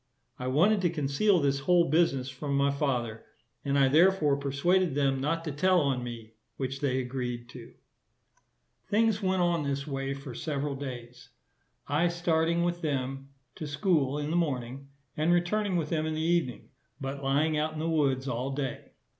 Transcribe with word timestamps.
I 0.39 0.47
wanted 0.47 0.81
to 0.81 0.89
conceal 0.89 1.39
this 1.39 1.59
whole 1.59 1.87
business 1.91 2.27
from 2.27 2.57
my 2.57 2.71
father, 2.71 3.23
and 3.63 3.77
I 3.77 3.87
therefore 3.87 4.35
persuaded 4.35 4.95
them 4.95 5.21
not 5.21 5.43
to 5.43 5.51
tell 5.51 5.79
on 5.79 6.03
me, 6.03 6.33
which 6.57 6.79
they 6.81 6.97
agreed 6.97 7.47
to. 7.49 7.75
Things 8.87 9.21
went 9.21 9.43
on 9.43 9.59
in 9.61 9.67
this 9.69 9.85
way 9.85 10.15
for 10.15 10.33
several 10.33 10.73
days; 10.75 11.29
I 11.87 12.07
starting 12.07 12.63
with 12.63 12.81
them 12.81 13.29
to 13.53 13.67
school 13.67 14.17
in 14.17 14.31
the 14.31 14.35
morning, 14.35 14.87
and 15.15 15.31
returning 15.31 15.75
with 15.75 15.89
them 15.89 16.07
in 16.07 16.15
the 16.15 16.19
evening, 16.21 16.69
but 16.99 17.21
lying 17.23 17.55
out 17.55 17.73
in 17.73 17.79
the 17.79 17.87
woods 17.87 18.27
all 18.27 18.49
day. 18.55 18.93